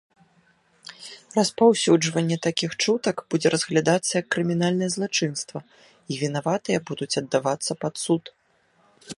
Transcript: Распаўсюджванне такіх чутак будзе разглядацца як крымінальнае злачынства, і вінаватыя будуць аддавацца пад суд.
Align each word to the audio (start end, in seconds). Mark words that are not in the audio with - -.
Распаўсюджванне 1.39 2.37
такіх 2.47 2.71
чутак 2.85 3.17
будзе 3.33 3.47
разглядацца 3.55 4.11
як 4.21 4.27
крымінальнае 4.37 4.89
злачынства, 4.97 5.57
і 6.13 6.21
вінаватыя 6.23 6.77
будуць 6.89 7.13
аддавацца 7.23 7.71
пад 7.87 7.95
суд. 8.07 8.23